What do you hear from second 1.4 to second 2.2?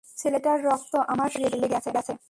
লেগে আছে!